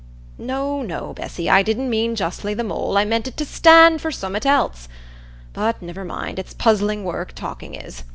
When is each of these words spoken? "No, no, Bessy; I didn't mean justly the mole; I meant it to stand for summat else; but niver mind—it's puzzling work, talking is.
"No, 0.39 0.81
no, 0.81 1.13
Bessy; 1.13 1.47
I 1.47 1.61
didn't 1.61 1.87
mean 1.87 2.15
justly 2.15 2.55
the 2.55 2.63
mole; 2.63 2.97
I 2.97 3.05
meant 3.05 3.27
it 3.27 3.37
to 3.37 3.45
stand 3.45 4.01
for 4.01 4.09
summat 4.11 4.47
else; 4.47 4.87
but 5.53 5.79
niver 5.79 6.03
mind—it's 6.05 6.55
puzzling 6.55 7.03
work, 7.03 7.33
talking 7.35 7.75
is. 7.75 8.03